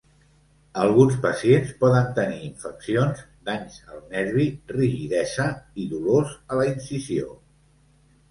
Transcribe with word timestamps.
Alguns 0.83 1.17
pacients 1.25 1.73
poden 1.81 2.07
tenir 2.19 2.39
infeccions, 2.47 3.19
danys 3.49 3.77
al 3.95 4.01
nervi, 4.15 4.45
rigidesa 4.73 5.45
i 5.83 5.85
dolors 5.93 6.31
a 6.57 6.61
la 6.61 6.65
incisió. 6.71 7.29